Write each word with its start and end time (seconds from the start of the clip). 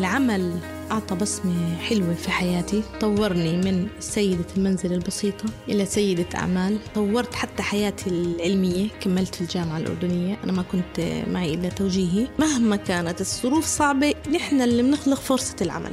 العمل 0.00 0.58
أعطى 0.90 1.14
بصمة 1.14 1.76
حلوة 1.76 2.14
في 2.14 2.30
حياتي. 2.30 2.82
طورني 3.00 3.56
من 3.56 3.88
سيدة 3.98 4.44
المنزل 4.56 4.92
البسيطة 4.92 5.44
إلى 5.68 5.86
سيدة 5.86 6.26
أعمال. 6.34 6.78
طورت 6.94 7.34
حتى 7.34 7.62
حياتي 7.62 8.10
العلمية. 8.10 8.88
كملت 9.00 9.34
في 9.34 9.40
الجامعة 9.40 9.78
الأردنية. 9.78 10.38
أنا 10.44 10.52
ما 10.52 10.62
كنت 10.62 11.24
معي 11.26 11.54
إلا 11.54 11.68
توجيهي. 11.68 12.28
مهما 12.38 12.76
كانت 12.76 13.20
الظروف 13.20 13.66
صعبة 13.66 14.14
نحن 14.34 14.60
اللي 14.60 14.82
بنخلق 14.82 15.20
فرصة 15.20 15.56
العمل. 15.60 15.92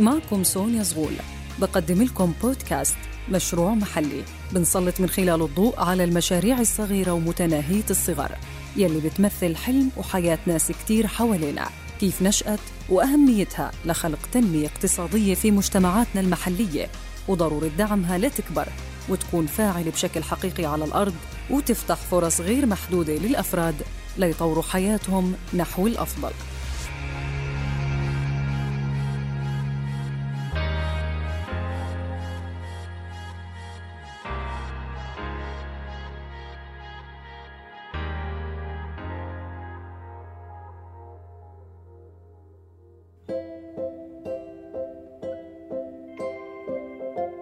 معكم 0.00 0.44
سونيا 0.44 0.82
زغول. 0.82 1.14
بقدم 1.58 2.02
لكم 2.02 2.32
بودكاست 2.42 2.96
مشروع 3.30 3.74
محلي. 3.74 4.22
بنسلط 4.52 5.00
من 5.00 5.08
خلال 5.08 5.42
الضوء 5.42 5.80
على 5.80 6.04
المشاريع 6.04 6.60
الصغيرة 6.60 7.12
ومتناهية 7.12 7.84
الصغر. 7.90 8.30
يلي 8.76 9.00
بتمثل 9.00 9.56
حلم 9.56 9.90
وحياة 9.96 10.38
ناس 10.46 10.72
كتير 10.72 11.06
حوالينا. 11.06 11.68
كيف 12.00 12.22
نشأت 12.22 12.60
وأهميتها 12.88 13.70
لخلق 13.84 14.18
تنمية 14.32 14.66
اقتصادية 14.66 15.34
في 15.34 15.50
مجتمعاتنا 15.50 16.20
المحلية 16.20 16.88
وضرورة 17.28 17.70
دعمها 17.78 18.18
لتكبر 18.18 18.68
وتكون 19.08 19.46
فاعلة 19.46 19.90
بشكل 19.90 20.22
حقيقي 20.22 20.64
على 20.64 20.84
الأرض 20.84 21.14
وتفتح 21.50 21.96
فرص 21.96 22.40
غير 22.40 22.66
محدودة 22.66 23.14
للأفراد 23.14 23.74
ليطوروا 24.16 24.62
حياتهم 24.62 25.34
نحو 25.54 25.86
الأفضل. 25.86 26.30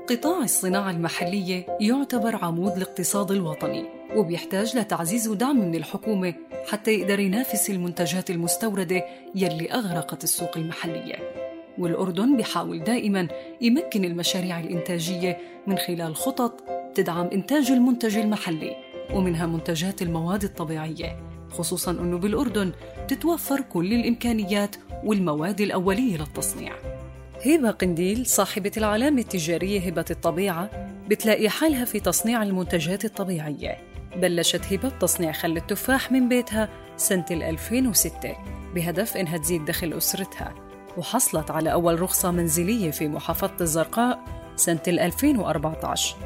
قطاع 0.08 0.42
الصناعة 0.42 0.90
المحلية 0.90 1.66
يعتبر 1.80 2.36
عمود 2.36 2.72
الاقتصاد 2.72 3.30
الوطني 3.30 3.84
وبيحتاج 4.16 4.76
لتعزيز 4.76 5.28
ودعم 5.28 5.56
من 5.56 5.74
الحكومة 5.74 6.34
حتى 6.70 6.90
يقدر 6.90 7.20
ينافس 7.20 7.70
المنتجات 7.70 8.30
المستوردة 8.30 9.04
يلي 9.34 9.72
أغرقت 9.72 10.24
السوق 10.24 10.56
المحلية. 10.56 11.14
والأردن 11.78 12.36
بيحاول 12.36 12.84
دائما 12.84 13.28
يمكن 13.60 14.04
المشاريع 14.04 14.60
الإنتاجية 14.60 15.38
من 15.66 15.78
خلال 15.78 16.16
خطط 16.16 16.64
تدعم 16.94 17.26
إنتاج 17.26 17.70
المنتج 17.70 18.16
المحلي 18.18 18.76
ومنها 19.14 19.46
منتجات 19.46 20.02
المواد 20.02 20.44
الطبيعية 20.44 21.16
خصوصا 21.50 21.90
أنه 21.90 22.18
بالأردن 22.18 22.72
تتوفر 23.08 23.60
كل 23.60 23.92
الإمكانيات 23.92 24.76
والمواد 25.04 25.60
الأولية 25.60 26.16
للتصنيع. 26.16 26.87
هبة 27.46 27.70
قنديل 27.70 28.26
صاحبة 28.26 28.72
العلامة 28.76 29.20
التجارية 29.20 29.80
هبة 29.80 30.04
الطبيعة 30.10 30.70
بتلاقي 31.08 31.48
حالها 31.48 31.84
في 31.84 32.00
تصنيع 32.00 32.42
المنتجات 32.42 33.04
الطبيعية. 33.04 33.78
بلشت 34.16 34.72
هبة 34.72 34.88
بتصنيع 34.88 35.32
خل 35.32 35.56
التفاح 35.56 36.12
من 36.12 36.28
بيتها 36.28 36.68
سنة 36.96 37.26
2006 37.30 38.36
بهدف 38.74 39.16
إنها 39.16 39.38
تزيد 39.38 39.64
دخل 39.64 39.92
أسرتها. 39.92 40.54
وحصلت 40.96 41.50
على 41.50 41.72
أول 41.72 42.00
رخصة 42.00 42.30
منزلية 42.30 42.90
في 42.90 43.08
محافظة 43.08 43.56
الزرقاء 43.60 44.18
سنة 44.56 44.80
2014 44.88 46.16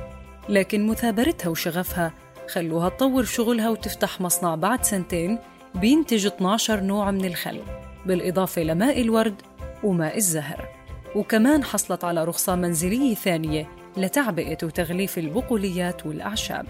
لكن 0.48 0.86
مثابرتها 0.86 1.48
وشغفها 1.48 2.12
خلوها 2.48 2.88
تطور 2.88 3.24
شغلها 3.24 3.68
وتفتح 3.68 4.20
مصنع 4.20 4.54
بعد 4.54 4.84
سنتين 4.84 5.38
بينتج 5.74 6.26
12 6.26 6.80
نوع 6.80 7.10
من 7.10 7.24
الخل 7.24 7.60
بالإضافة 8.06 8.62
لماء 8.62 9.00
الورد 9.00 9.42
وماء 9.82 10.16
الزهر. 10.16 10.81
وكمان 11.16 11.64
حصلت 11.64 12.04
على 12.04 12.24
رخصة 12.24 12.54
منزلية 12.54 13.14
ثانية 13.14 13.68
لتعبئة 13.96 14.58
وتغليف 14.62 15.18
البقوليات 15.18 16.06
والأعشاب. 16.06 16.66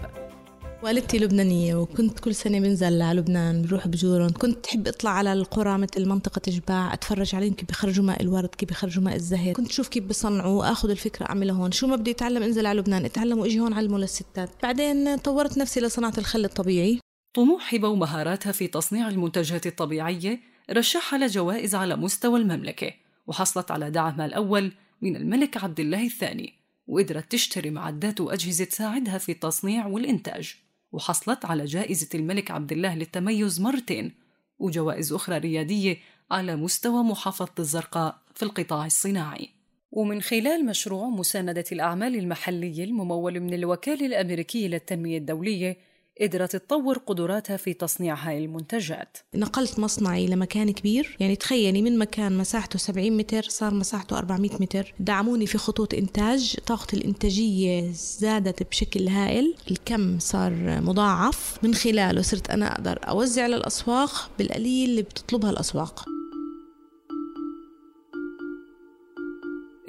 والدتي 0.83 1.17
لبنانية 1.17 1.75
وكنت 1.75 2.19
كل 2.19 2.35
سنة 2.35 2.59
بنزل 2.59 3.01
على 3.01 3.19
لبنان 3.19 3.61
بروح 3.61 3.87
بجورن 3.87 4.29
كنت 4.29 4.65
أحب 4.67 4.87
أطلع 4.87 5.11
على 5.11 5.33
القرى 5.33 5.77
مثل 5.77 6.05
منطقة 6.09 6.41
جباع 6.47 6.93
أتفرج 6.93 7.35
عليهم 7.35 7.53
كيف 7.53 7.67
بيخرجوا 7.67 8.05
ماء 8.05 8.21
الورد 8.21 8.49
كيف 8.49 8.69
بيخرجوا 8.69 9.03
ماء 9.03 9.15
الزهر 9.15 9.53
كنت 9.53 9.69
أشوف 9.69 9.87
كيف 9.87 10.03
بصنعوا 10.03 10.71
أخذ 10.71 10.89
الفكرة 10.89 11.25
أعملها 11.25 11.55
هون. 11.55 11.71
شو 11.71 11.87
ما 11.87 11.95
بدي 11.95 12.11
أتعلم 12.11 12.43
أنزل 12.43 12.65
على 12.65 12.79
لبنان 12.79 13.05
أتعلم 13.05 13.39
وإجي 13.39 13.59
هون 13.59 13.73
علمه 13.73 13.97
للستات. 13.97 14.49
بعدين 14.63 15.17
طورت 15.17 15.57
نفسي 15.57 15.79
لصناعة 15.79 16.13
الخل 16.17 16.45
الطبيعي. 16.45 16.99
طموح 17.35 17.73
هبة 17.73 17.87
ومهاراتها 17.87 18.51
في 18.51 18.67
تصنيع 18.67 19.09
المنتجات 19.09 19.67
الطبيعية 19.67 20.39
رشحها 20.71 21.19
لجوائز 21.19 21.75
على 21.75 21.95
مستوى 21.95 22.39
المملكة. 22.39 23.02
وحصلت 23.27 23.71
على 23.71 23.91
دعمها 23.91 24.25
الأول 24.25 24.71
من 25.01 25.15
الملك 25.15 25.63
عبد 25.63 25.79
الله 25.79 26.05
الثاني 26.05 26.53
وقدرت 26.87 27.31
تشتري 27.31 27.69
معدات 27.69 28.21
وأجهزة 28.21 28.65
تساعدها 28.65 29.17
في 29.17 29.31
التصنيع 29.31 29.87
والإنتاج. 29.87 30.55
وحصلت 30.91 31.45
على 31.45 31.65
جائزة 31.65 32.09
الملك 32.15 32.51
عبد 32.51 32.71
الله 32.71 32.95
للتميز 32.95 33.61
مرتين 33.61 34.11
وجوائز 34.59 35.13
أخرى 35.13 35.37
ريادية 35.37 35.97
على 36.31 36.55
مستوى 36.55 37.03
محافظة 37.03 37.53
الزرقاء 37.59 38.17
في 38.35 38.43
القطاع 38.43 38.85
الصناعي. 38.85 39.49
ومن 39.91 40.21
خلال 40.21 40.65
مشروع 40.65 41.09
مساندة 41.09 41.65
الأعمال 41.71 42.15
المحلية 42.15 42.83
الممول 42.83 43.39
من 43.39 43.53
الوكالة 43.53 44.05
الأمريكية 44.05 44.67
للتنمية 44.67 45.17
الدولية 45.17 45.77
قدرت 46.21 46.55
تطور 46.55 46.97
قدراتها 46.97 47.57
في 47.57 47.73
تصنيع 47.73 48.15
هاي 48.15 48.45
المنتجات. 48.45 49.17
نقلت 49.35 49.79
مصنعي 49.79 50.27
لمكان 50.27 50.71
كبير 50.71 51.17
يعني 51.19 51.35
تخيلي 51.35 51.81
من 51.81 51.97
مكان 51.97 52.37
مساحته 52.37 52.79
70 52.79 53.17
متر 53.17 53.41
صار 53.41 53.73
مساحته 53.73 54.17
400 54.17 54.51
متر. 54.59 54.93
دعموني 54.99 55.47
في 55.47 55.57
خطوط 55.57 55.93
إنتاج 55.93 56.55
طاقة 56.67 56.87
الإنتاجية 56.93 57.91
زادت 57.91 58.69
بشكل 58.69 59.07
هائل 59.07 59.55
الكم 59.71 60.19
صار 60.19 60.81
مضاعف. 60.81 61.59
من 61.63 61.73
خلاله 61.75 62.21
صرت 62.21 62.49
أنا 62.49 62.75
أقدر 62.75 62.99
أوزع 63.03 63.47
للأسواق 63.47 64.31
بالقليل 64.37 64.89
اللي 64.89 65.01
بتطلبها 65.01 65.49
الأسواق. 65.49 66.05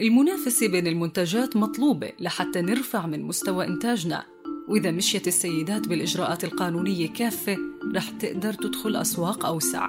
المنافسة 0.00 0.68
بين 0.68 0.86
المنتجات 0.86 1.56
مطلوبة 1.56 2.12
لحتى 2.20 2.60
نرفع 2.60 3.06
من 3.06 3.22
مستوى 3.22 3.66
إنتاجنا. 3.66 4.33
وإذا 4.68 4.90
مشيت 4.90 5.28
السيدات 5.28 5.88
بالإجراءات 5.88 6.44
القانونية 6.44 7.08
كافة 7.08 7.56
رح 7.94 8.10
تقدر 8.10 8.52
تدخل 8.52 8.96
أسواق 8.96 9.46
أوسع. 9.46 9.88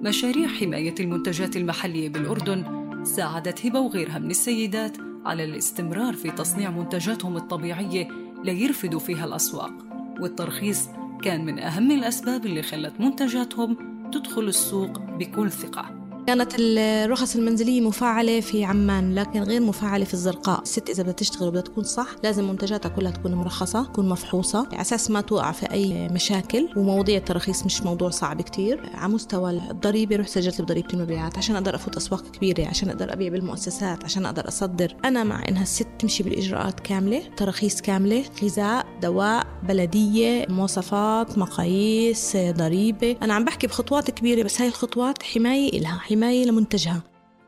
مشاريع 0.00 0.48
حماية 0.48 0.94
المنتجات 1.00 1.56
المحلية 1.56 2.08
بالأردن 2.08 2.64
ساعدت 3.04 3.66
هبة 3.66 3.80
وغيرها 3.80 4.18
من 4.18 4.30
السيدات 4.30 4.96
على 5.24 5.44
الاستمرار 5.44 6.14
في 6.14 6.30
تصنيع 6.30 6.70
منتجاتهم 6.70 7.36
الطبيعية 7.36 8.08
ليرفدوا 8.44 9.00
فيها 9.00 9.24
الأسواق. 9.24 9.72
والترخيص 10.20 10.88
كان 11.22 11.44
من 11.44 11.58
أهم 11.58 11.90
الأسباب 11.90 12.46
اللي 12.46 12.62
خلت 12.62 13.00
منتجاتهم 13.00 13.76
تدخل 14.12 14.42
السوق 14.42 14.98
بكل 14.98 15.50
ثقة. 15.50 15.95
كانت 16.26 16.52
الرخص 16.58 17.36
المنزلية 17.36 17.80
مفعلة 17.80 18.40
في 18.40 18.64
عمان 18.64 19.14
لكن 19.14 19.42
غير 19.42 19.62
مفعلة 19.62 20.04
في 20.04 20.14
الزرقاء. 20.14 20.62
الست 20.62 20.90
إذا 20.90 21.02
بدها 21.02 21.12
تشتغل 21.12 21.48
وبدها 21.48 21.62
تكون 21.62 21.84
صح 21.84 22.06
لازم 22.24 22.48
منتجاتها 22.48 22.88
كلها 22.88 23.10
تكون 23.10 23.34
مرخصة 23.34 23.84
تكون 23.84 24.08
مفحوصة. 24.08 24.66
على 24.72 24.80
أساس 24.80 25.10
ما 25.10 25.20
توقع 25.20 25.52
في 25.52 25.70
أي 25.70 26.08
مشاكل 26.08 26.68
ومواضيع 26.76 27.16
التراخيص 27.16 27.64
مش 27.64 27.82
موضوع 27.82 28.10
صعب 28.10 28.42
كتير. 28.42 28.90
على 28.94 29.12
مستوى 29.12 29.50
الضريبة 29.50 30.16
رحت 30.16 30.30
سجلت 30.30 30.60
بضريبة 30.60 30.88
المبيعات 30.94 31.38
عشان 31.38 31.56
أقدر 31.56 31.74
أفوت 31.74 31.96
أسواق 31.96 32.30
كبيرة 32.30 32.66
عشان 32.66 32.88
أقدر 32.88 33.12
أبيع 33.12 33.28
بالمؤسسات 33.28 34.04
عشان 34.04 34.26
أقدر 34.26 34.48
أصدر. 34.48 34.96
أنا 35.04 35.24
مع 35.24 35.48
إنها 35.48 35.62
الست 35.62 35.88
تمشي 35.98 36.22
بالإجراءات 36.22 36.80
كاملة 36.80 37.22
تراخيص 37.36 37.80
كاملة 37.80 38.24
غذاء 38.42 38.86
دواء 39.02 39.46
بلدية 39.68 40.46
مواصفات 40.48 41.38
مقاييس 41.38 42.36
ضريبة. 42.36 43.16
أنا 43.22 43.34
عم 43.34 43.44
بحكي 43.44 43.66
بخطوات 43.66 44.10
كبيرة 44.10 44.42
بس 44.42 44.60
هاي 44.60 44.68
الخطوات 44.68 45.22
حماية 45.22 45.78
إلها 45.78 45.98
حماية 46.16 46.44
لمنتجها 46.44 47.02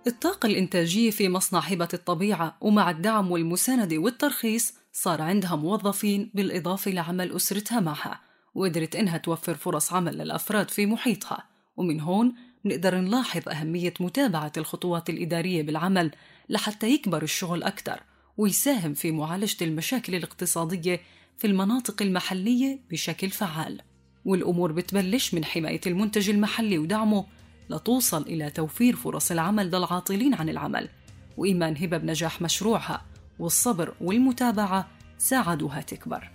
الطاقة 0.06 0.46
الإنتاجية 0.46 1.10
في 1.10 1.28
مصنع 1.28 1.60
هبة 1.60 1.88
الطبيعة 1.94 2.56
ومع 2.60 2.90
الدعم 2.90 3.30
والمساندة 3.30 3.98
والترخيص 3.98 4.74
صار 4.92 5.22
عندها 5.22 5.56
موظفين 5.56 6.30
بالإضافة 6.34 6.90
لعمل 6.90 7.32
أسرتها 7.32 7.80
معها 7.80 8.20
وقدرت 8.54 8.96
إنها 8.96 9.18
توفر 9.18 9.54
فرص 9.54 9.92
عمل 9.92 10.18
للأفراد 10.18 10.70
في 10.70 10.86
محيطها. 10.86 11.44
ومن 11.76 12.00
هون 12.00 12.34
نقدر 12.64 12.94
نلاحظ 12.94 13.48
أهمية 13.48 13.94
متابعة 14.00 14.52
الخطوات 14.56 15.10
الإدارية 15.10 15.62
بالعمل 15.62 16.10
لحتى 16.48 16.90
يكبر 16.90 17.22
الشغل 17.22 17.62
أكثر 17.62 18.00
ويساهم 18.36 18.94
في 18.94 19.10
معالجة 19.12 19.64
المشاكل 19.64 20.14
الاقتصادية 20.14 21.00
في 21.38 21.46
المناطق 21.46 22.02
المحلية 22.02 22.80
بشكل 22.90 23.30
فعال. 23.30 23.80
والأمور 24.24 24.72
بتبلش 24.72 25.34
من 25.34 25.44
حماية 25.44 25.80
المنتج 25.86 26.30
المحلي 26.30 26.78
ودعمه 26.78 27.26
لتوصل 27.70 28.22
إلى 28.22 28.50
توفير 28.50 28.96
فرص 28.96 29.30
العمل 29.30 29.66
للعاطلين 29.66 30.34
عن 30.34 30.48
العمل. 30.48 30.88
وإيمان 31.36 31.76
هبة 31.76 31.98
بنجاح 31.98 32.42
مشروعها 32.42 33.02
والصبر 33.38 33.94
والمتابعة 34.00 34.88
ساعدوها 35.18 35.80
تكبر. 35.80 36.30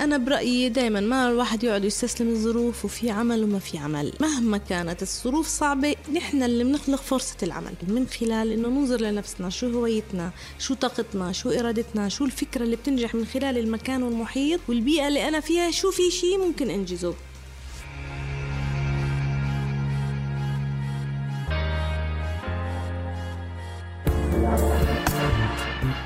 أنا 0.00 0.16
برأيي 0.16 0.68
دايما 0.68 1.00
ما 1.00 1.28
الواحد 1.28 1.64
يقعد 1.64 1.84
يستسلم 1.84 2.28
الظروف 2.28 2.84
وفي 2.84 3.10
عمل 3.10 3.44
وما 3.44 3.58
في 3.58 3.78
عمل. 3.78 4.12
مهما 4.20 4.58
كانت 4.58 5.02
الظروف 5.02 5.46
صعبة 5.46 5.96
نحن 6.14 6.42
اللي 6.42 6.64
بنخلق 6.64 7.00
فرصة 7.00 7.36
العمل. 7.42 7.72
من 7.88 8.06
خلال 8.06 8.52
إنه 8.52 8.68
ننظر 8.68 9.00
لنفسنا 9.00 9.50
شو 9.50 9.70
هويتنا 9.70 10.30
شو 10.58 10.74
طاقتنا 10.74 11.32
شو 11.32 11.50
إرادتنا 11.50 12.08
شو 12.08 12.24
الفكرة 12.24 12.62
اللي 12.62 12.76
بتنجح 12.76 13.14
من 13.14 13.24
خلال 13.24 13.58
المكان 13.58 14.02
والمحيط 14.02 14.60
والبيئة 14.68 15.08
اللي 15.08 15.28
أنا 15.28 15.40
فيها 15.40 15.70
شو 15.70 15.90
في 15.90 16.10
شيء 16.10 16.38
ممكن 16.38 16.70
أنجزه. 16.70 17.14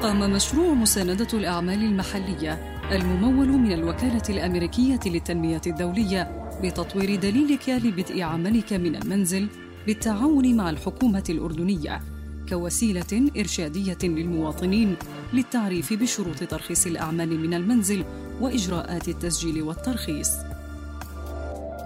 قام 0.05 0.31
مشروع 0.31 0.75
مساندة 0.75 1.29
الأعمال 1.35 1.83
المحلية 1.83 2.53
الممول 2.93 3.49
من 3.49 3.73
الوكالة 3.73 4.23
الأمريكية 4.29 5.01
للتنمية 5.07 5.61
الدولية 5.67 6.51
بتطوير 6.63 7.21
دليلك 7.21 7.69
لبدء 7.69 8.23
عملك 8.23 8.73
من 8.73 8.97
المنزل 8.97 9.49
بالتعاون 9.87 10.57
مع 10.57 10.71
الحكومة 10.71 11.25
الأردنية 11.29 12.01
كوسيلة 12.49 13.31
إرشادية 13.39 13.99
للمواطنين 14.03 14.97
للتعريف 15.33 15.93
بشروط 15.93 16.45
ترخيص 16.45 16.87
الأعمال 16.87 17.41
من 17.41 17.55
المنزل 17.55 18.05
وإجراءات 18.41 19.09
التسجيل 19.09 19.63
والترخيص. 19.63 20.31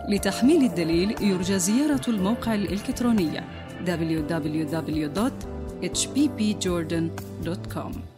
لتحميل 0.09 0.65
الدليل 0.65 1.23
يرجى 1.23 1.59
زيارة 1.59 2.03
الموقع 2.09 2.55
الإلكتروني 2.55 3.43
hppjordan.com. 5.83 8.18